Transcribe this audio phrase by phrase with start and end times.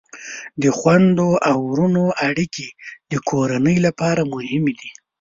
[0.61, 2.67] د خویندو او ورونو اړیکې
[3.11, 4.89] د کورنۍ لپاره مهمې دي.